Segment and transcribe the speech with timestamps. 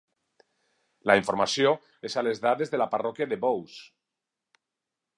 [1.09, 1.75] La informació
[2.11, 3.81] és a les dades de la parròquia de Bowes.